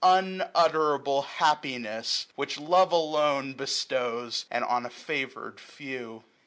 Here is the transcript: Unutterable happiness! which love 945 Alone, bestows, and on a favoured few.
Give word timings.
Unutterable 0.03 1.21
happiness! 1.21 2.25
which 2.33 2.59
love 2.59 2.89
945 2.91 3.35
Alone, 3.37 3.53
bestows, 3.53 4.45
and 4.49 4.63
on 4.65 4.83
a 4.83 4.89
favoured 4.89 5.59
few. 5.59 6.23